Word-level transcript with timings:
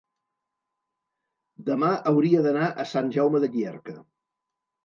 demà 1.69 1.91
hauria 2.13 2.41
d'anar 2.47 2.71
a 2.85 2.89
Sant 2.95 3.15
Jaume 3.19 3.43
de 3.45 3.55
Llierca. 3.59 3.97